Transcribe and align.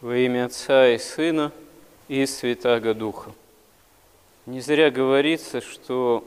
Во 0.00 0.16
имя 0.16 0.44
Отца 0.44 0.90
и 0.90 0.98
Сына 0.98 1.50
и 2.06 2.24
Святаго 2.24 2.94
Духа. 2.94 3.32
Не 4.46 4.60
зря 4.60 4.92
говорится, 4.92 5.60
что 5.60 6.22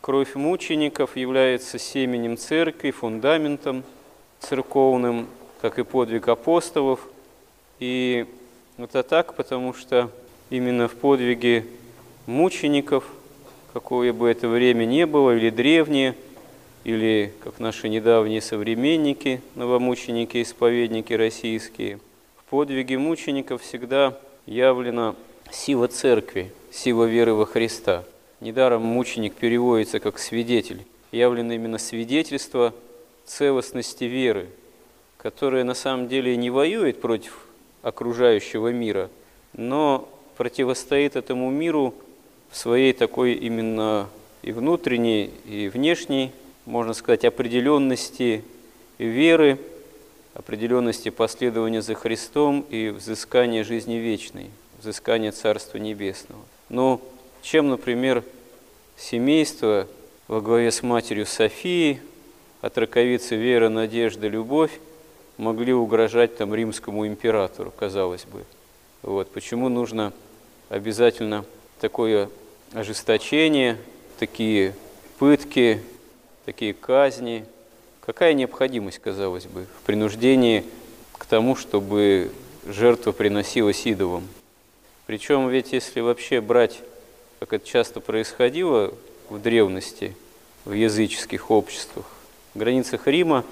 кровь 0.00 0.34
мучеников 0.34 1.16
является 1.16 1.78
семенем 1.78 2.36
церкви, 2.36 2.90
фундаментом 2.90 3.84
церковным, 4.40 5.28
как 5.60 5.78
и 5.78 5.84
подвиг 5.84 6.26
апостолов. 6.26 7.08
И 7.78 8.26
это 8.76 9.04
так, 9.04 9.34
потому 9.34 9.72
что 9.72 10.10
именно 10.50 10.88
в 10.88 10.94
подвиге 10.94 11.64
мучеников, 12.26 13.04
какое 13.72 14.12
бы 14.12 14.30
это 14.30 14.48
время 14.48 14.84
ни 14.84 15.04
было, 15.04 15.36
или 15.36 15.50
древние, 15.50 16.16
или 16.82 17.32
как 17.44 17.60
наши 17.60 17.88
недавние 17.88 18.40
современники, 18.40 19.40
новомученики, 19.54 20.42
исповедники 20.42 21.12
российские– 21.12 22.00
подвиге 22.52 22.98
мучеников 22.98 23.62
всегда 23.62 24.14
явлена 24.44 25.14
сила 25.50 25.88
церкви, 25.88 26.52
сила 26.70 27.06
веры 27.06 27.32
во 27.32 27.46
Христа. 27.46 28.04
Недаром 28.40 28.82
мученик 28.82 29.32
переводится 29.32 30.00
как 30.00 30.18
свидетель. 30.18 30.84
Явлено 31.12 31.54
именно 31.54 31.78
свидетельство 31.78 32.74
целостности 33.24 34.04
веры, 34.04 34.50
которая 35.16 35.64
на 35.64 35.72
самом 35.72 36.08
деле 36.08 36.36
не 36.36 36.50
воюет 36.50 37.00
против 37.00 37.46
окружающего 37.80 38.68
мира, 38.68 39.08
но 39.54 40.06
противостоит 40.36 41.16
этому 41.16 41.48
миру 41.50 41.94
в 42.50 42.58
своей 42.58 42.92
такой 42.92 43.32
именно 43.32 44.10
и 44.42 44.52
внутренней, 44.52 45.30
и 45.46 45.70
внешней, 45.72 46.32
можно 46.66 46.92
сказать, 46.92 47.24
определенности 47.24 48.44
веры, 48.98 49.58
определенности 50.34 51.10
последования 51.10 51.82
за 51.82 51.94
Христом 51.94 52.64
и 52.70 52.88
взыскания 52.88 53.64
жизни 53.64 53.94
вечной, 53.94 54.50
взыскания 54.80 55.32
Царства 55.32 55.78
Небесного. 55.78 56.40
Но 56.68 57.00
чем, 57.42 57.68
например, 57.68 58.24
семейство 58.96 59.86
во 60.28 60.40
главе 60.40 60.70
с 60.70 60.82
матерью 60.82 61.26
Софией, 61.26 62.00
от 62.60 62.78
раковицы 62.78 63.34
вера, 63.34 63.68
надежда, 63.68 64.28
любовь 64.28 64.78
могли 65.36 65.72
угрожать 65.72 66.36
там 66.36 66.54
римскому 66.54 67.06
императору, 67.06 67.72
казалось 67.76 68.24
бы. 68.24 68.44
Вот. 69.02 69.30
Почему 69.32 69.68
нужно 69.68 70.12
обязательно 70.68 71.44
такое 71.80 72.30
ожесточение, 72.72 73.76
такие 74.18 74.74
пытки, 75.18 75.82
такие 76.44 76.72
казни– 76.72 77.44
Какая 78.04 78.34
необходимость, 78.34 78.98
казалось 78.98 79.46
бы, 79.46 79.66
в 79.80 79.86
принуждении 79.86 80.64
к 81.12 81.24
тому, 81.24 81.54
чтобы 81.54 82.32
жертва 82.66 83.12
приносилась 83.12 83.86
идолам? 83.86 84.26
Причем 85.06 85.48
ведь 85.48 85.72
если 85.72 86.00
вообще 86.00 86.40
брать, 86.40 86.80
как 87.38 87.52
это 87.52 87.64
часто 87.64 88.00
происходило 88.00 88.92
в 89.28 89.40
древности, 89.40 90.16
в 90.64 90.72
языческих 90.72 91.52
обществах, 91.52 92.06
в 92.54 92.58
границах 92.58 93.06
Рима, 93.06 93.44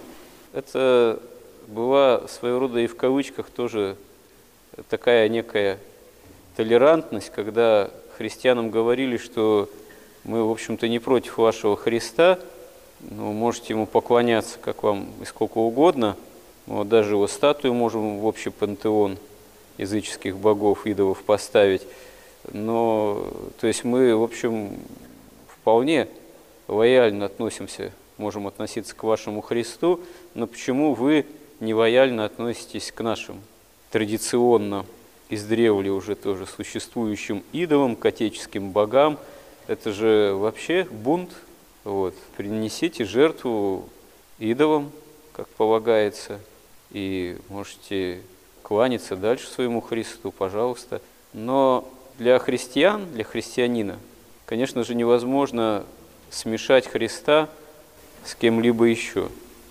это 0.53 1.23
была 1.69 2.27
своего 2.27 2.59
рода 2.59 2.81
и 2.81 2.89
в 2.89 2.97
кавычках 2.97 3.51
тоже 3.51 3.97
такая 4.89 5.29
некая 5.29 5.79
толерантность, 6.57 7.31
когда 7.31 7.89
христианам 8.17 8.71
говорили, 8.71 9.17
что 9.17 9.71
мы, 10.25 10.45
в 10.45 10.51
общем-то, 10.51 10.89
не 10.89 10.99
против 10.99 11.39
вашего 11.39 11.77
Христа, 11.77 12.41
ну, 13.09 13.33
можете 13.33 13.73
ему 13.73 13.87
поклоняться 13.87 14.59
как 14.59 14.83
вам 14.83 15.09
и 15.23 15.25
сколько 15.25 15.59
угодно. 15.59 16.17
Вот 16.67 16.89
даже 16.89 17.15
его 17.15 17.27
статую 17.27 17.75
можем 17.75 18.19
в 18.19 18.27
общий 18.27 18.51
пантеон 18.51 19.19
языческих 19.79 20.37
богов, 20.37 20.87
идолов 20.87 21.23
поставить. 21.23 21.83
Но, 22.53 23.27
то 23.61 23.67
есть 23.67 23.85
мы, 23.85 24.15
в 24.17 24.23
общем, 24.23 24.77
вполне 25.49 26.09
лояльно 26.69 27.27
относимся, 27.27 27.93
можем 28.19 28.47
относиться 28.47 28.95
к 28.95 29.03
вашему 29.03 29.41
Христу, 29.41 30.01
но 30.35 30.47
почему 30.47 30.95
вы 30.95 31.27
не 31.59 31.75
лояльно 31.75 32.25
относитесь 32.25 32.93
к 32.93 33.01
нашим 33.03 33.41
традиционно 33.91 34.87
издревле 35.29 35.91
уже 35.91 36.15
тоже 36.15 36.47
существующим 36.47 37.43
идолам, 37.53 37.97
к 37.97 38.05
отеческим 38.05 38.71
богам? 38.71 39.19
Это 39.67 39.93
же 39.93 40.35
вообще 40.35 40.87
бунт 40.91 41.31
вот. 41.85 42.15
Принесите 42.37 43.05
жертву 43.05 43.89
идолам, 44.39 44.91
как 45.33 45.49
полагается, 45.49 46.41
и 46.91 47.39
можете 47.49 48.21
кланяться 48.63 49.17
дальше 49.17 49.49
своему 49.49 49.81
Христу, 49.81 50.33
пожалуйста. 50.33 51.01
Но 51.33 51.89
для 52.19 52.39
христиан, 52.39 53.07
для 53.13 53.25
христианина, 53.25 53.99
конечно 54.47 54.85
же, 54.85 54.95
невозможно 54.95 55.85
смешать 56.31 56.87
Христа 56.87 57.49
с 58.25 58.35
кем-либо 58.35 58.85
еще, 58.85 59.29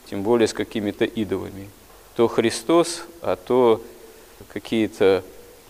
тем 0.10 0.24
более 0.24 0.48
с 0.48 0.54
какими-то 0.54 1.06
идолами. 1.06 1.70
То 2.16 2.28
Христос, 2.28 3.04
а 3.22 3.36
то 3.36 3.82
какие-то 4.48 5.24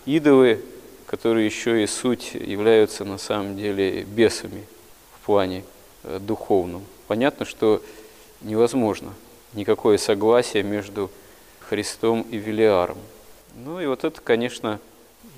идолы, 0.06 0.62
которые 1.06 1.46
еще 1.46 1.82
и 1.82 1.86
суть 1.86 2.34
являются 2.34 3.04
на 3.04 3.18
самом 3.18 3.56
деле 3.56 4.04
бесами 4.04 4.64
в 5.20 5.26
плане 5.26 5.64
духовном. 6.04 6.84
Понятно, 7.06 7.44
что 7.44 7.82
невозможно 8.42 9.12
никакое 9.52 9.98
согласие 9.98 10.62
между 10.62 11.10
Христом 11.60 12.22
и 12.30 12.36
Велиаром. 12.36 12.98
Ну 13.56 13.80
и 13.80 13.86
вот 13.86 14.04
это, 14.04 14.20
конечно, 14.20 14.80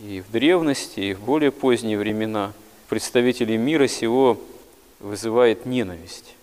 и 0.03 0.23
в 0.27 0.31
древности, 0.31 1.01
и 1.01 1.15
в 1.15 1.21
более 1.21 1.51
поздние 1.51 1.99
времена 1.99 2.53
представителей 2.89 3.57
мира 3.57 3.87
сего 3.87 4.39
вызывает 5.01 5.67
ненависть, 5.67 6.35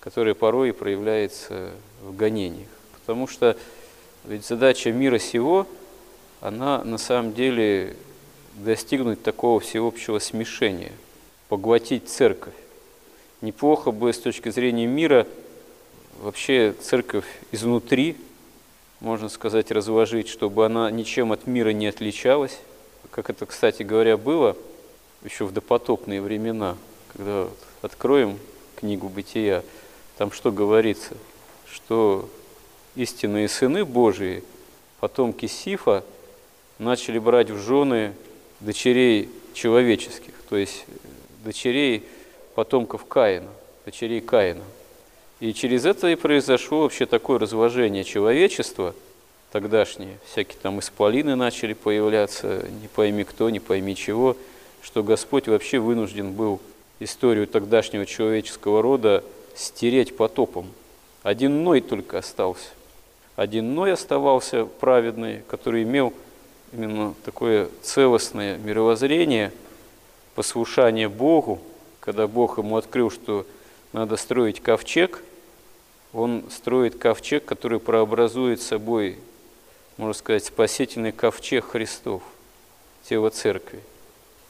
которая 0.00 0.34
порой 0.34 0.72
проявляется 0.72 1.70
в 2.02 2.16
гонениях. 2.16 2.68
Потому 2.94 3.26
что 3.26 3.56
ведь 4.24 4.46
задача 4.46 4.92
мира 4.92 5.18
сего, 5.18 5.66
она 6.40 6.82
на 6.84 6.98
самом 6.98 7.34
деле 7.34 7.96
достигнуть 8.54 9.22
такого 9.22 9.60
всеобщего 9.60 10.18
смешения, 10.18 10.92
поглотить 11.48 12.08
церковь 12.08 12.54
неплохо 13.40 13.90
бы 13.90 14.12
с 14.12 14.18
точки 14.18 14.48
зрения 14.50 14.86
мира 14.86 15.26
вообще 16.20 16.74
церковь 16.80 17.26
изнутри, 17.52 18.16
можно 19.00 19.28
сказать, 19.28 19.70
разложить, 19.70 20.28
чтобы 20.28 20.66
она 20.66 20.90
ничем 20.90 21.32
от 21.32 21.46
мира 21.46 21.70
не 21.70 21.86
отличалась, 21.86 22.58
как 23.10 23.30
это, 23.30 23.46
кстати 23.46 23.82
говоря, 23.82 24.16
было 24.16 24.56
еще 25.24 25.44
в 25.44 25.52
допотопные 25.52 26.20
времена, 26.20 26.76
когда 27.12 27.44
вот 27.44 27.58
откроем 27.82 28.38
книгу 28.76 29.08
«Бытия», 29.08 29.62
там 30.16 30.32
что 30.32 30.50
говорится, 30.50 31.14
что 31.70 32.28
истинные 32.96 33.48
сыны 33.48 33.84
Божии, 33.84 34.42
потомки 35.00 35.46
Сифа, 35.46 36.04
начали 36.78 37.18
брать 37.18 37.50
в 37.50 37.58
жены 37.58 38.14
дочерей 38.60 39.28
человеческих, 39.54 40.34
то 40.48 40.56
есть 40.56 40.84
дочерей 41.44 42.04
потомков 42.58 43.04
Каина, 43.04 43.50
дочерей 43.84 44.20
Каина. 44.20 44.64
И 45.38 45.52
через 45.52 45.84
это 45.84 46.08
и 46.08 46.16
произошло 46.16 46.80
вообще 46.80 47.06
такое 47.06 47.38
разложение 47.38 48.02
человечества 48.02 48.96
тогдашнее. 49.52 50.18
Всякие 50.26 50.58
там 50.60 50.80
исполины 50.80 51.36
начали 51.36 51.72
появляться, 51.72 52.66
не 52.82 52.88
пойми 52.88 53.22
кто, 53.22 53.48
не 53.48 53.60
пойми 53.60 53.94
чего, 53.94 54.36
что 54.82 55.04
Господь 55.04 55.46
вообще 55.46 55.78
вынужден 55.78 56.32
был 56.32 56.58
историю 56.98 57.46
тогдашнего 57.46 58.04
человеческого 58.04 58.82
рода 58.82 59.22
стереть 59.54 60.16
потопом. 60.16 60.66
Один 61.22 61.62
Ной 61.62 61.80
только 61.80 62.18
остался. 62.18 62.70
Один 63.36 63.72
Ной 63.76 63.92
оставался 63.92 64.64
праведный, 64.64 65.42
который 65.46 65.84
имел 65.84 66.12
именно 66.72 67.14
такое 67.24 67.68
целостное 67.82 68.56
мировоззрение, 68.56 69.52
послушание 70.34 71.08
Богу, 71.08 71.60
когда 72.08 72.26
Бог 72.26 72.56
ему 72.56 72.78
открыл, 72.78 73.10
что 73.10 73.44
надо 73.92 74.16
строить 74.16 74.62
ковчег, 74.62 75.22
он 76.14 76.42
строит 76.48 76.96
ковчег, 76.96 77.44
который 77.44 77.80
прообразует 77.80 78.62
собой, 78.62 79.18
можно 79.98 80.14
сказать, 80.14 80.46
спасительный 80.46 81.12
ковчег 81.12 81.66
Христов, 81.66 82.22
тело 83.06 83.28
церкви. 83.28 83.80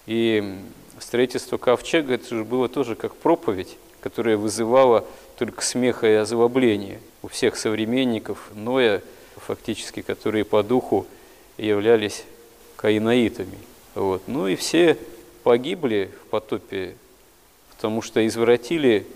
И 0.07 0.55
строительство 1.01 1.57
ковчега, 1.57 2.15
это 2.15 2.33
же 2.33 2.45
было 2.45 2.69
тоже 2.69 2.95
как 2.95 3.17
проповедь, 3.17 3.77
которая 4.03 4.37
вызывала 4.37 5.05
только 5.37 5.61
смех 5.63 6.05
и 6.05 6.13
озлобление 6.13 7.01
у 7.23 7.27
всех 7.27 7.57
современников 7.57 8.53
Ноя, 8.55 9.03
фактически, 9.35 10.03
которые 10.03 10.45
по 10.45 10.63
духу 10.63 11.09
являлись 11.57 12.23
каинаитами. 12.77 13.59
Вот. 13.97 14.23
Ну 14.29 14.47
и 14.47 14.55
все 14.55 14.97
погибли 15.43 16.13
в 16.23 16.29
потопе 16.29 16.95
потому 17.79 18.03
что 18.03 18.27
извратили 18.27 19.07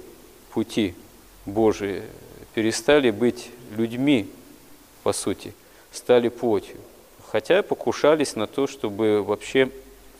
пути 0.52 0.94
Божии, 1.46 2.04
перестали 2.54 3.10
быть 3.10 3.50
людьми, 3.76 4.30
по 5.02 5.12
сути, 5.12 5.52
стали 5.90 6.28
плотью. 6.28 6.76
хотя 7.32 7.64
покушались 7.64 8.36
на 8.36 8.46
то, 8.46 8.68
чтобы 8.68 9.24
вообще 9.24 9.68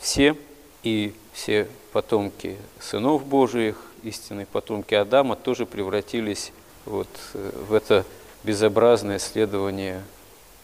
все 0.00 0.34
и 0.82 1.14
все 1.32 1.68
потомки 1.92 2.56
сынов 2.80 3.24
Божиих, 3.24 3.76
истинные 4.02 4.46
потомки 4.46 4.94
Адама, 4.96 5.36
тоже 5.36 5.64
превратились 5.64 6.52
вот 6.84 7.06
э, 7.34 7.50
в 7.68 7.72
это 7.72 8.04
безобразное 8.42 9.20
следование 9.20 10.02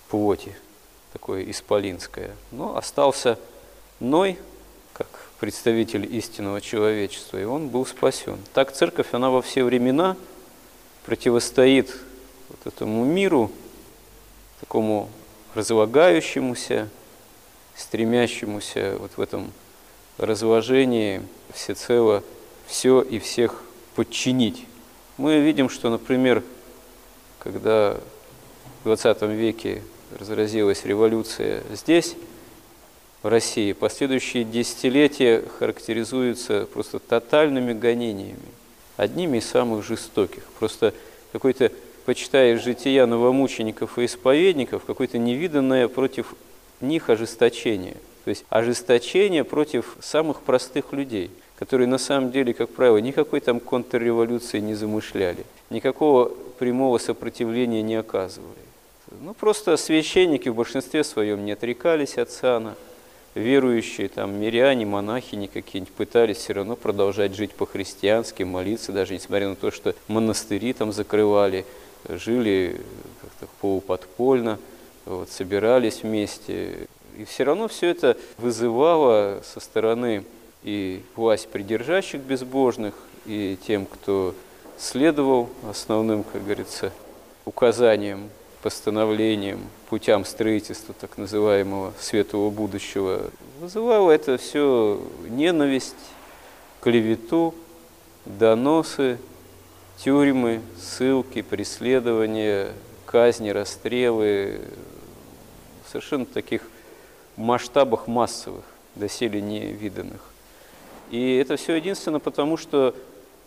плоти, 0.08 0.56
такое 1.12 1.48
исполинское. 1.48 2.34
Но 2.50 2.76
остался 2.76 3.38
Ной, 4.00 4.36
как 4.94 5.27
представитель 5.40 6.12
истинного 6.16 6.60
человечества, 6.60 7.38
и 7.40 7.44
он 7.44 7.68
был 7.68 7.86
спасен. 7.86 8.38
Так 8.54 8.72
церковь, 8.72 9.08
она 9.12 9.30
во 9.30 9.40
все 9.42 9.64
времена 9.64 10.16
противостоит 11.04 11.96
вот 12.48 12.72
этому 12.72 13.04
миру, 13.04 13.50
такому 14.60 15.08
разлагающемуся, 15.54 16.88
стремящемуся 17.76 18.96
вот 18.98 19.12
в 19.16 19.20
этом 19.20 19.52
разложении 20.18 21.22
всецело 21.54 22.24
все 22.66 23.00
и 23.00 23.18
всех 23.18 23.62
подчинить. 23.94 24.66
Мы 25.16 25.40
видим, 25.40 25.68
что, 25.68 25.88
например, 25.90 26.42
когда 27.38 27.96
в 28.82 28.84
20 28.84 29.22
веке 29.22 29.82
разразилась 30.18 30.84
революция 30.84 31.62
здесь, 31.72 32.14
в 33.22 33.28
России, 33.28 33.72
последующие 33.72 34.44
десятилетия 34.44 35.42
характеризуются 35.58 36.68
просто 36.72 36.98
тотальными 36.98 37.72
гонениями, 37.72 38.38
одними 38.96 39.38
из 39.38 39.46
самых 39.46 39.84
жестоких. 39.84 40.44
Просто 40.58 40.94
какой-то, 41.32 41.72
почитая 42.06 42.56
жития 42.58 43.06
новомучеников 43.06 43.98
и 43.98 44.04
исповедников, 44.04 44.84
какое-то 44.84 45.18
невиданное 45.18 45.88
против 45.88 46.34
них 46.80 47.10
ожесточение. 47.10 47.96
То 48.24 48.30
есть 48.30 48.44
ожесточение 48.50 49.42
против 49.42 49.96
самых 50.00 50.42
простых 50.42 50.92
людей, 50.92 51.30
которые 51.58 51.88
на 51.88 51.98
самом 51.98 52.30
деле, 52.30 52.54
как 52.54 52.70
правило, 52.70 52.98
никакой 52.98 53.40
там 53.40 53.58
контрреволюции 53.58 54.60
не 54.60 54.74
замышляли, 54.74 55.44
никакого 55.70 56.30
прямого 56.58 56.98
сопротивления 56.98 57.82
не 57.82 57.96
оказывали. 57.96 58.52
Ну, 59.22 59.34
просто 59.34 59.76
священники 59.76 60.50
в 60.50 60.54
большинстве 60.54 61.02
своем 61.02 61.44
не 61.44 61.52
отрекались 61.52 62.18
от 62.18 62.30
сана, 62.30 62.76
верующие, 63.34 64.08
там, 64.08 64.40
миряне, 64.40 64.86
монахини 64.86 65.46
какие-нибудь 65.46 65.94
пытались 65.94 66.38
все 66.38 66.54
равно 66.54 66.76
продолжать 66.76 67.34
жить 67.34 67.52
по-христиански, 67.52 68.42
молиться, 68.42 68.92
даже 68.92 69.14
несмотря 69.14 69.48
на 69.48 69.56
то, 69.56 69.70
что 69.70 69.94
монастыри 70.08 70.72
там 70.72 70.92
закрывали, 70.92 71.64
жили 72.08 72.80
как-то 73.20 73.46
полуподпольно, 73.60 74.58
вот, 75.04 75.30
собирались 75.30 76.02
вместе. 76.02 76.88
И 77.16 77.24
все 77.24 77.44
равно 77.44 77.68
все 77.68 77.88
это 77.88 78.16
вызывало 78.36 79.42
со 79.44 79.60
стороны 79.60 80.24
и 80.62 81.02
власть 81.16 81.48
придержащих 81.48 82.20
безбожных, 82.20 82.94
и 83.26 83.56
тем, 83.66 83.86
кто 83.86 84.34
следовал 84.78 85.48
основным, 85.68 86.24
как 86.24 86.44
говорится, 86.44 86.92
указаниям, 87.44 88.30
постановлениям, 88.62 89.60
путям 89.88 90.24
строительства 90.24 90.94
так 90.98 91.16
называемого 91.18 91.92
светлого 91.98 92.50
будущего, 92.50 93.30
вызывало 93.60 94.10
это 94.10 94.36
все 94.38 95.00
ненависть, 95.28 95.94
клевету, 96.80 97.54
доносы, 98.24 99.18
тюрьмы, 99.98 100.60
ссылки, 100.80 101.42
преследования, 101.42 102.72
казни, 103.06 103.50
расстрелы, 103.50 104.60
в 105.86 105.90
совершенно 105.90 106.26
таких 106.26 106.62
масштабах 107.36 108.06
массовых, 108.06 108.64
доселе 108.94 109.40
невиданных. 109.40 110.20
И 111.10 111.36
это 111.36 111.56
все 111.56 111.76
единственно 111.76 112.20
потому, 112.20 112.56
что 112.56 112.94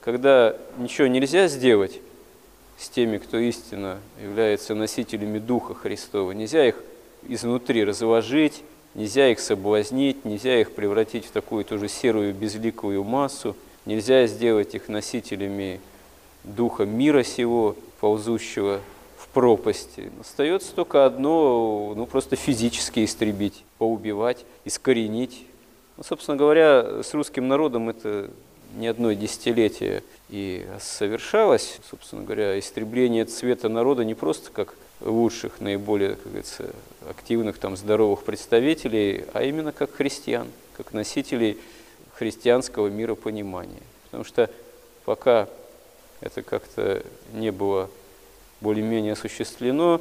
когда 0.02 0.56
ничего 0.78 1.08
нельзя 1.08 1.48
сделать 1.48 2.00
с 2.82 2.90
теми, 2.90 3.20
кто 3.20 3.38
истинно 3.38 4.00
является 4.20 4.74
носителями 4.74 5.38
Духа 5.38 5.76
Христова, 5.76 6.32
нельзя 6.32 6.68
их 6.68 6.76
изнутри 7.28 7.84
разложить, 7.84 8.64
нельзя 8.96 9.30
их 9.30 9.40
соблазнить, 9.40 10.26
нельзя 10.26 10.60
их 10.60 10.74
превратить 10.74 11.26
в 11.26 11.32
такую 11.32 11.64
тоже 11.64 11.88
серую 11.88 12.34
безликую 12.34 13.04
массу, 13.04 13.56
нельзя 13.86 14.26
сделать 14.26 14.74
их 14.74 14.90
носителями 14.90 15.80
Духа 16.44 16.86
мира 16.86 17.24
сего, 17.24 17.76
ползущего 18.00 18.82
в 19.16 19.28
пропасти. 19.28 20.12
Остается 20.20 20.74
только 20.74 21.06
одно, 21.06 21.94
ну 21.96 22.08
просто 22.08 22.36
физически 22.36 23.06
истребить, 23.06 23.64
поубивать, 23.78 24.44
искоренить, 24.66 25.46
ну, 25.98 26.04
собственно 26.04 26.36
говоря, 26.36 27.04
с 27.04 27.14
русским 27.14 27.48
народом 27.48 27.90
это 27.90 28.32
не 28.76 28.88
одно 28.88 29.12
десятилетие 29.14 30.04
и 30.30 30.66
совершалось. 30.80 31.80
Собственно 31.90 32.24
говоря, 32.24 32.58
истребление 32.60 33.26
цвета 33.26 33.70
народа 33.70 34.04
не 34.04 34.14
просто 34.14 34.52
как 34.52 34.76
лучших, 35.02 35.60
наиболее, 35.60 36.16
как 36.16 36.26
говорится, 36.26 36.70
активных, 37.10 37.58
там, 37.58 37.76
здоровых 37.76 38.24
представителей, 38.24 39.26
а 39.34 39.44
именно 39.44 39.72
как 39.72 39.92
христиан, 39.94 40.48
как 40.78 40.94
носителей 40.94 41.58
христианского 42.14 42.88
миропонимания. 42.88 43.82
Потому 44.06 44.24
что 44.24 44.50
пока 45.06 45.48
это 46.20 46.44
как-то 46.44 47.04
не 47.34 47.52
было 47.52 47.90
более-менее 48.62 49.14
осуществлено, 49.14 50.00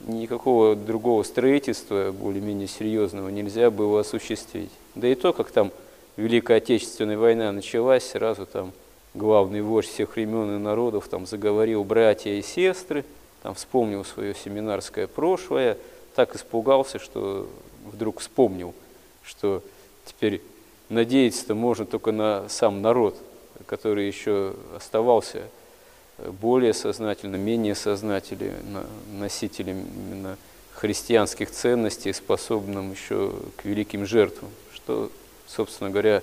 никакого 0.00 0.76
другого 0.76 1.22
строительства 1.22 2.12
более-менее 2.12 2.68
серьезного 2.68 3.30
нельзя 3.30 3.70
было 3.70 4.00
осуществить. 4.00 4.70
Да 4.94 5.08
и 5.08 5.14
то, 5.14 5.32
как 5.32 5.50
там 5.50 5.72
Великая 6.16 6.58
Отечественная 6.58 7.18
война 7.18 7.50
началась, 7.50 8.10
сразу 8.10 8.46
там 8.46 8.72
главный 9.14 9.62
вождь 9.62 9.88
всех 9.88 10.14
времен 10.14 10.56
и 10.56 10.58
народов 10.58 11.08
там 11.08 11.26
заговорил 11.26 11.84
братья 11.84 12.30
и 12.30 12.42
сестры, 12.42 13.04
там 13.42 13.54
вспомнил 13.54 14.04
свое 14.04 14.34
семинарское 14.34 15.06
прошлое, 15.06 15.76
так 16.14 16.36
испугался, 16.36 16.98
что 16.98 17.48
вдруг 17.84 18.20
вспомнил, 18.20 18.74
что 19.22 19.62
теперь 20.04 20.40
надеяться-то 20.88 21.54
можно 21.54 21.84
только 21.84 22.12
на 22.12 22.48
сам 22.48 22.80
народ, 22.80 23.16
который 23.66 24.06
еще 24.06 24.54
оставался 24.76 25.42
более 26.40 26.74
сознательным, 26.74 27.40
менее 27.40 27.74
сознательным 27.74 28.86
носителем 29.12 29.84
именно 29.96 30.36
христианских 30.72 31.50
ценностей, 31.50 32.12
способным 32.12 32.92
еще 32.92 33.32
к 33.56 33.64
великим 33.64 34.06
жертвам, 34.06 34.50
что, 34.72 35.10
собственно 35.46 35.90
говоря, 35.90 36.22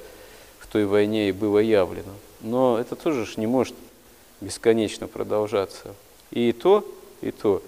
в 0.59 0.67
той 0.67 0.85
войне 0.85 1.29
и 1.29 1.31
было 1.31 1.59
явлено. 1.59 2.13
Но 2.41 2.79
это 2.79 2.95
тоже 2.95 3.27
не 3.37 3.47
может 3.47 3.75
бесконечно 4.39 5.07
продолжаться. 5.07 5.95
И 6.31 6.51
то, 6.51 6.85
и 7.21 7.31
то. 7.31 7.61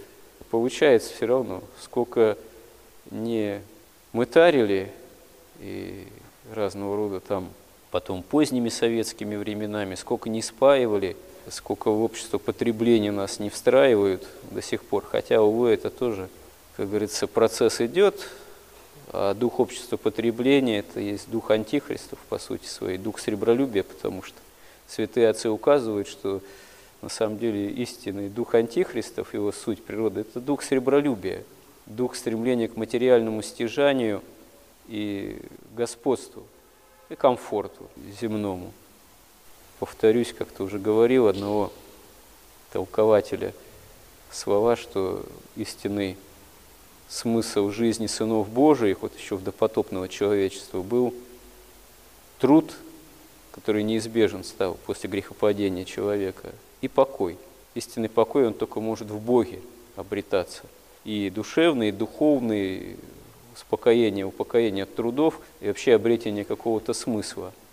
Получается 0.49 1.13
все 1.13 1.25
равно, 1.25 1.63
сколько 1.81 2.37
не 3.11 3.61
мытарили 4.11 4.91
и 5.59 6.07
разного 6.53 6.95
рода 6.95 7.19
там 7.19 7.49
потом 7.91 8.23
поздними 8.23 8.69
советскими 8.69 9.35
временами, 9.35 9.95
сколько 9.95 10.29
не 10.29 10.41
спаивали– 10.41 11.15
сколько 11.49 11.91
в 11.91 12.01
общество 12.03 12.37
потребления 12.37 13.11
нас 13.11 13.39
не 13.39 13.49
встраивают 13.49 14.25
до 14.51 14.61
сих 14.61 14.83
пор, 14.83 15.05
хотя, 15.09 15.41
увы, 15.41 15.71
это 15.71 15.89
тоже, 15.89 16.29
как 16.77 16.89
говорится, 16.89 17.27
процесс 17.27 17.81
идет, 17.81 18.29
а 19.09 19.33
дух 19.33 19.59
общества 19.59 19.97
потребления– 19.97 20.79
это 20.79 20.99
есть 20.99 21.29
дух 21.29 21.51
антихристов, 21.51 22.19
по 22.29 22.39
сути 22.39 22.65
своей, 22.65 22.97
дух 22.97 23.19
сребролюбия, 23.19 23.83
потому 23.83 24.23
что 24.23 24.37
святые 24.87 25.29
отцы 25.29 25.49
указывают, 25.49 26.07
что 26.07 26.41
на 27.01 27.09
самом 27.09 27.37
деле 27.37 27.69
истинный 27.69 28.29
дух 28.29 28.55
антихристов, 28.55 29.33
его 29.33 29.51
суть 29.51 29.83
природы– 29.83 30.21
это 30.21 30.39
дух 30.39 30.63
сребролюбия, 30.63 31.43
дух 31.85 32.15
стремления 32.15 32.67
к 32.67 32.77
материальному 32.77 33.41
стяжанию 33.41 34.21
и 34.87 35.41
господству, 35.75 36.43
и 37.09 37.15
комфорту 37.15 37.89
земному– 38.19 38.71
повторюсь, 39.83 40.31
как-то 40.31 40.63
уже 40.63 40.79
говорил 40.79 41.27
одного 41.27 41.69
толкователя 42.71 43.53
слова, 44.31 44.77
что 44.77 45.25
истинный 45.57 46.15
смысл 47.13 47.69
жизни 47.69 48.07
сынов 48.07 48.49
Божиих, 48.49 49.01
вот 49.01 49.17
еще 49.17 49.35
в 49.35 49.43
допотопного 49.43 50.09
человечества, 50.09 50.81
был 50.81 51.13
труд, 52.39 52.73
который 53.51 53.83
неизбежен 53.83 54.43
стал 54.43 54.77
после 54.85 55.09
грехопадения 55.09 55.85
человека, 55.85 56.51
и 56.81 56.87
покой. 56.87 57.37
Истинный 57.75 58.09
покой, 58.09 58.47
он 58.47 58.53
только 58.53 58.79
может 58.79 59.09
в 59.09 59.19
Боге 59.19 59.59
обретаться. 59.95 60.63
И 61.03 61.29
душевный, 61.29 61.89
и 61.89 61.91
духовный, 61.91 62.97
успокоение, 63.55 64.25
упокоение 64.25 64.83
от 64.83 64.95
трудов 64.95 65.39
и 65.61 65.67
вообще 65.67 65.93
обретение 65.93 66.45
какого-то 66.45 66.93
смысла– 66.93 67.53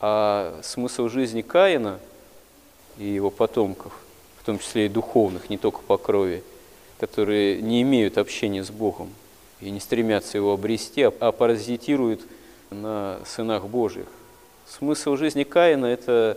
а 0.00 0.58
смысл 0.62 1.08
жизни 1.08 1.42
Каина 1.42 2.00
и 2.96 3.04
его 3.04 3.30
потомков, 3.30 3.92
в 4.38 4.46
том 4.46 4.58
числе 4.58 4.86
и 4.86 4.88
духовных, 4.88 5.50
не 5.50 5.58
только 5.58 5.80
по 5.80 5.98
крови, 5.98 6.42
которые 7.00 7.62
не 7.62 7.80
имеют 7.80 8.18
общения 8.18 8.62
с 8.62 8.70
Богом, 8.70 9.08
и 9.60 9.70
не 9.70 9.80
стремятся 9.80 10.36
его 10.36 10.52
обрести, 10.52 11.02
а, 11.02 11.12
а 11.18 11.32
паразитируют 11.32 12.20
на 12.70 13.18
сынах 13.24 13.64
Божьих. 13.64 14.06
Смысл 14.68 15.16
жизни 15.16 15.44
Каина– 15.44 15.86
это 15.86 16.36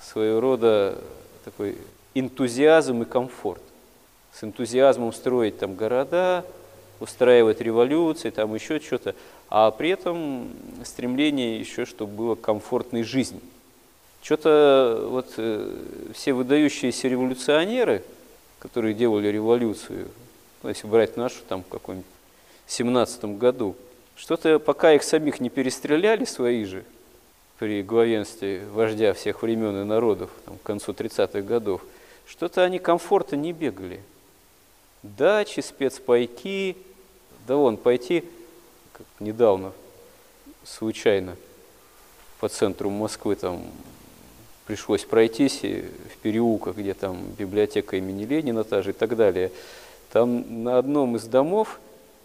своего 0.00 0.40
рода 0.40 0.98
такой 1.44 1.78
энтузиазм 2.14 3.02
и 3.02 3.04
комфорт. 3.06 3.62
С 4.34 4.44
энтузиазмом 4.44 5.12
строить 5.12 5.58
там 5.58 5.74
города, 5.74 6.44
устраивать 7.00 7.62
революции, 7.62 8.28
там 8.28 8.54
еще 8.54 8.80
что-то, 8.80 9.14
а 9.48 9.70
при 9.70 9.88
этом 9.90 10.50
стремление 10.84 11.58
еще, 11.58 11.86
чтобы 11.86 12.12
было 12.12 12.34
комфортной 12.34 13.04
жизни. 13.04 13.40
Что-то 14.22 15.06
вот 15.08 15.32
э, 15.38 15.76
все 16.12 16.34
выдающиеся 16.34 17.08
революционеры, 17.08 18.02
которые 18.58 18.94
делали 18.94 19.28
революцию, 19.28 20.08
ну, 20.62 20.68
если 20.68 20.86
брать 20.86 21.16
нашу 21.16 21.36
там 21.48 21.62
в 21.62 21.68
каком-нибудь 21.68 22.06
17 22.66 23.24
году, 23.38 23.76
что-то 24.16 24.58
пока 24.58 24.92
их 24.92 25.02
самих 25.02 25.40
не 25.40 25.48
перестреляли 25.48 26.24
свои 26.24 26.64
же 26.64 26.84
при 27.58 27.82
главенстве 27.82 28.64
вождя 28.72 29.12
всех 29.14 29.42
времен 29.42 29.82
и 29.82 29.84
народов 29.84 30.30
там, 30.44 30.58
к 30.58 30.62
концу 30.62 30.92
30-х 30.92 31.40
годов, 31.42 31.82
что-то 32.26 32.62
они 32.62 32.78
комфорта 32.78 33.36
не 33.36 33.52
бегали. 33.52 34.00
Дачи, 35.02 35.60
спецпайки, 35.60 36.76
да 37.46 37.56
вон 37.56 37.76
пойти, 37.76 38.24
как 38.92 39.06
недавно, 39.20 39.72
случайно, 40.64 41.36
по 42.40 42.48
центру 42.48 42.90
Москвы 42.90 43.36
там 43.36 43.64
пришлось 44.68 45.04
пройтись 45.04 45.62
в 45.62 46.18
переулках, 46.22 46.76
где 46.76 46.92
там 46.92 47.16
библиотека 47.38 47.96
имени 47.96 48.24
Ленина 48.24 48.64
та 48.64 48.82
же 48.82 48.90
и 48.90 48.92
так 48.92 49.16
далее. 49.16 49.50
Там 50.12 50.62
на 50.62 50.76
одном 50.76 51.16
из 51.16 51.24
домов 51.24 51.80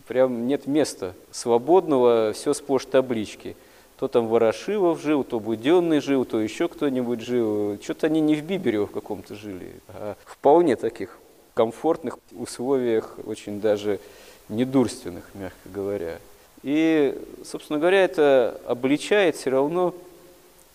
прям 0.10 0.46
нет 0.46 0.68
места 0.68 1.14
свободного, 1.32 2.34
все 2.34 2.54
сплошь 2.54 2.86
таблички. 2.86 3.56
То 3.98 4.10
там 4.10 4.28
Ворошилов 4.28 5.02
жил, 5.02 5.24
то 5.24 5.40
Буденный 5.40 6.02
жил, 6.02 6.26
то 6.26 6.42
еще 6.42 6.68
кто-нибудь 6.68 7.22
жил. 7.22 7.80
Что-то 7.82 8.08
они 8.08 8.20
не 8.20 8.36
в 8.36 8.44
Биберево 8.44 8.88
в 8.88 8.92
каком-то 8.92 9.36
жили, 9.36 9.72
а 9.88 10.18
вполне 10.26 10.76
таких 10.76 11.20
комфортных 11.54 12.20
условиях, 12.34 13.18
очень 13.26 13.62
даже 13.62 14.02
недурственных, 14.50 15.24
мягко 15.34 15.70
говоря. 15.74 16.18
И, 16.62 17.18
собственно 17.46 17.80
говоря, 17.80 18.04
это 18.04 18.60
обличает 18.68 19.38
все 19.38 19.52
равно 19.52 19.94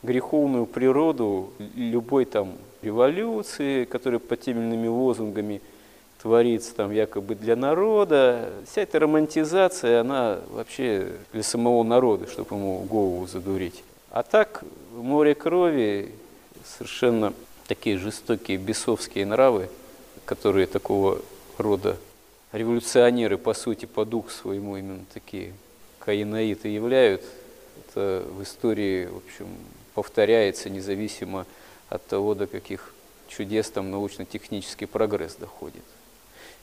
греховную 0.02 0.66
природу 0.66 1.50
любой 1.74 2.24
там 2.24 2.54
революции, 2.82 3.84
которая 3.84 4.20
под 4.20 4.40
теми 4.40 4.58
или 4.60 4.66
иными 4.66 4.88
лозунгами 4.88 5.60
творится 6.20 6.74
там 6.74 6.90
якобы 6.90 7.34
для 7.34 7.56
народа. 7.56 8.50
Вся 8.70 8.82
эта 8.82 8.98
романтизация, 8.98 10.00
она 10.00 10.40
вообще 10.50 11.12
для 11.32 11.42
самого 11.42 11.82
народа, 11.82 12.26
чтобы 12.28 12.56
ему 12.56 12.80
голову 12.80 13.26
задурить. 13.26 13.82
А 14.10 14.22
так, 14.22 14.64
море 14.94 15.34
крови, 15.34 16.12
совершенно 16.64 17.32
такие 17.66 17.98
жестокие 17.98 18.58
бесовские 18.58 19.26
нравы, 19.26 19.68
которые 20.24 20.66
такого 20.66 21.20
рода 21.56 21.96
революционеры, 22.52 23.36
по 23.36 23.54
сути, 23.54 23.86
по 23.86 24.04
духу 24.04 24.30
своему 24.30 24.76
именно 24.76 25.04
такие 25.12 25.52
каинаиты 25.98 26.68
являют, 26.68 27.22
это 27.78 28.24
в 28.30 28.42
истории, 28.42 29.06
в 29.06 29.18
общем, 29.18 29.46
повторяется 29.98 30.70
независимо 30.70 31.44
от 31.88 32.06
того, 32.06 32.36
до 32.36 32.46
каких 32.46 32.94
чудес 33.26 33.68
там 33.68 33.90
научно-технический 33.90 34.86
прогресс 34.86 35.34
доходит. 35.34 35.82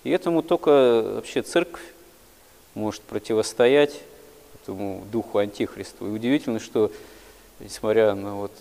И 0.06 0.10
этому 0.10 0.42
только 0.42 1.02
вообще 1.16 1.42
церковь 1.42 1.84
может 2.76 3.02
противостоять 3.02 4.00
этому 4.62 5.04
духу 5.12 5.40
антихриста. 5.40 6.06
И 6.06 6.08
удивительно, 6.08 6.62
что 6.62 6.94
несмотря 7.60 8.16
на 8.16 8.36
вот 8.36 8.54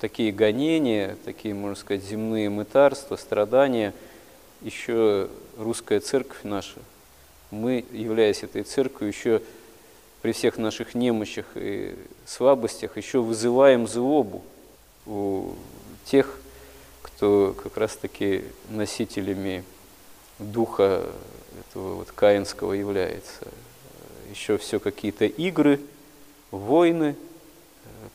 такие 0.00 0.32
гонения, 0.32 1.16
такие, 1.24 1.54
можно 1.54 1.76
сказать, 1.76 2.02
земные 2.02 2.50
мытарства, 2.50 3.14
страдания, 3.14 3.94
еще 4.60 5.28
русская 5.56 6.00
церковь 6.00 6.40
наша, 6.42 6.80
мы, 7.52 7.84
являясь 7.92 8.42
этой 8.42 8.64
церковью, 8.64 9.12
еще 9.12 9.40
при 10.24 10.32
всех 10.32 10.56
наших 10.56 10.94
немощах 10.94 11.44
и 11.54 11.94
слабостях 12.24 12.96
еще 12.96 13.20
вызываем 13.20 13.86
злобу 13.86 14.42
у 15.04 15.50
тех, 16.06 16.40
кто 17.02 17.54
как 17.62 17.76
раз-таки 17.76 18.44
носителями 18.70 19.64
духа 20.38 21.04
этого 21.60 21.96
вот 21.96 22.10
каинского 22.10 22.72
является. 22.72 23.48
Еще 24.30 24.56
все 24.56 24.80
какие-то 24.80 25.26
игры, 25.26 25.78
войны 26.50 27.16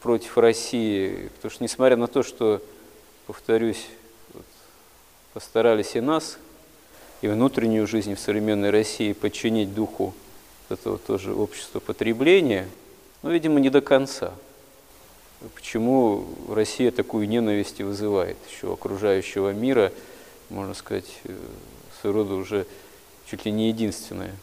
против 0.02 0.36
России. 0.40 1.30
Потому 1.36 1.52
что 1.52 1.64
несмотря 1.64 1.96
на 1.96 2.08
то, 2.08 2.24
что, 2.24 2.60
повторюсь, 3.28 3.86
вот, 4.34 4.46
постарались 5.34 5.96
и 5.96 6.02
нас, 6.02 6.40
и 7.22 7.28
внутреннюю 7.28 7.86
жизнь 7.86 8.16
в 8.16 8.20
современной 8.20 8.72
России 8.72 9.14
подчинить 9.14 9.76
духу 9.76 10.16
этого 10.72 10.98
тоже 10.98 11.34
общества 11.34 11.80
потребления, 11.80 12.68
но, 13.22 13.32
видимо, 13.32 13.60
не 13.60 13.70
до 13.70 13.82
конца. 13.82 14.34
Почему 15.56 16.26
Россия 16.50 16.92
такую 16.92 17.28
ненависть 17.28 17.80
и 17.80 17.84
вызывает 17.84 18.38
еще 18.52 18.74
окружающего 18.74 19.52
мира, 19.54 19.94
можно 20.50 20.74
сказать, 20.74 21.10
э, 21.24 21.36
своего 22.02 22.20
рода 22.20 22.34
уже 22.36 22.66
чуть 23.30 23.46
ли 23.46 23.52
не 23.52 23.70
единственная, 23.70 24.36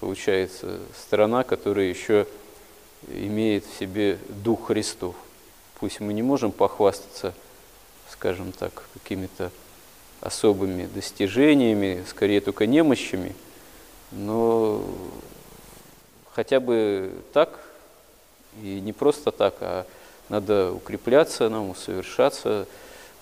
получается, 0.00 0.78
страна, 0.98 1.42
которая 1.44 1.86
еще 1.86 2.26
имеет 3.08 3.64
в 3.64 3.78
себе 3.78 4.18
Дух 4.28 4.66
Христов. 4.66 5.14
Пусть 5.80 6.00
мы 6.00 6.12
не 6.12 6.22
можем 6.22 6.52
похвастаться, 6.52 7.34
скажем 8.10 8.52
так, 8.52 8.84
какими-то 8.94 9.50
особыми 10.20 10.86
достижениями, 10.86 12.04
скорее 12.08 12.40
только 12.40 12.66
немощами, 12.66 13.34
но 14.12 14.84
хотя 16.34 16.60
бы 16.60 17.12
так, 17.32 17.58
и 18.62 18.80
не 18.80 18.92
просто 18.92 19.30
так, 19.30 19.54
а 19.60 19.86
надо 20.28 20.72
укрепляться 20.72 21.48
нам, 21.48 21.70
усовершаться, 21.70 22.66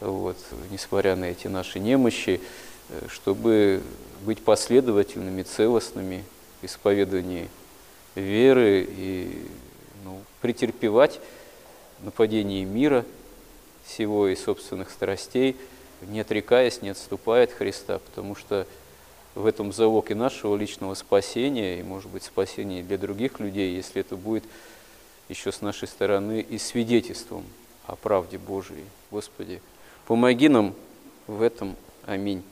вот, 0.01 0.37
несмотря 0.71 1.17
на 1.17 1.27
эти 1.27 1.47
наши 1.47 1.79
немощи, 1.79 2.41
э, 2.89 3.07
чтобы 3.09 3.83
быть 4.23 4.43
последовательными, 4.43 5.43
целостными 5.43 6.25
в 6.61 6.67
исповедании 6.67 7.49
веры 8.15 8.87
и 8.89 9.47
ну, 10.05 10.21
претерпевать 10.41 11.21
нападение 12.01 12.65
мира 12.65 13.05
всего 13.85 14.29
и 14.29 14.37
собственных 14.37 14.91
страстей, 14.91 15.57
не 16.03 16.21
отрекаясь, 16.21 16.81
не 16.81 16.91
отступая 16.91 17.45
от 17.45 17.53
Христа, 17.53 17.99
потому 17.99 18.35
что 18.35 18.67
в 19.35 19.47
этом 19.47 19.73
залог 19.73 20.11
и 20.11 20.15
нашего 20.15 20.57
личного 20.57 20.95
спасения, 20.95 21.81
и, 21.81 21.83
может 21.83 22.11
быть, 22.11 22.25
спасения 22.25 22.83
для 22.83 22.99
других 22.99 23.41
людей, 23.41 23.75
если 23.75 24.01
это 24.01 24.17
будет 24.17 24.45
еще 25.29 25.53
с 25.53 25.61
нашей 25.61 25.89
стороны 25.89 26.41
и 26.41 26.59
свидетельством 26.59 27.45
о 27.87 27.97
правде 27.97 28.39
Божией. 28.39 28.85
Господи, 29.11 29.63
помоги 30.07 30.49
нам 30.49 30.75
в 31.27 31.43
этом. 31.43 31.77
Аминь. 32.07 32.43